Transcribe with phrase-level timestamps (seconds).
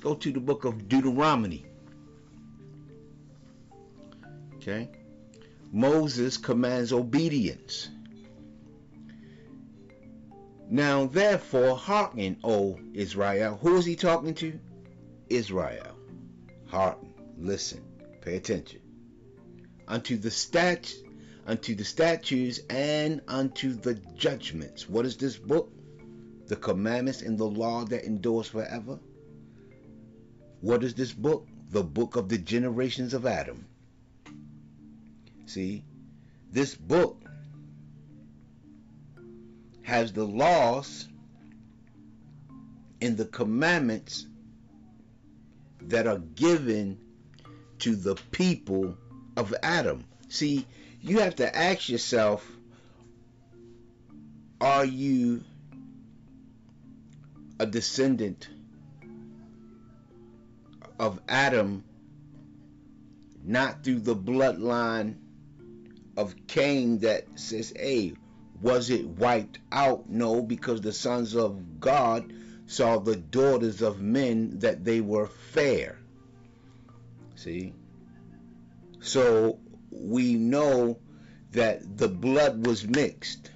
[0.00, 1.66] go to the book of Deuteronomy.
[4.56, 4.88] Okay.
[5.72, 7.88] Moses commands obedience.
[10.68, 13.58] Now therefore hearken, O Israel.
[13.60, 14.58] Who is he talking to?
[15.28, 15.96] Israel.
[16.66, 17.82] Hearken, listen,
[18.20, 18.80] pay attention.
[19.88, 20.92] Unto the stat
[21.46, 24.88] unto the statutes and unto the judgments.
[24.88, 25.72] What is this book?
[26.46, 29.00] The commandments and the law that endures forever.
[30.60, 31.46] What is this book?
[31.70, 33.66] The book of the generations of Adam.
[35.46, 35.84] See,
[36.52, 37.22] this book
[39.82, 41.08] has the laws
[43.00, 44.26] and the commandments
[45.82, 46.98] that are given
[47.78, 48.96] to the people
[49.36, 50.04] of Adam.
[50.28, 50.66] See,
[51.00, 52.46] you have to ask yourself
[54.60, 55.42] are you
[57.58, 58.48] a descendant
[61.00, 61.82] of Adam
[63.42, 65.14] not through the bloodline
[66.18, 68.12] of Cain that says, hey,
[68.60, 70.10] was it wiped out?
[70.10, 72.30] No, because the sons of God
[72.66, 75.96] saw the daughters of men that they were fair.
[77.34, 77.72] See?
[79.00, 79.58] So
[79.90, 80.98] we know
[81.52, 83.50] that the blood was mixed.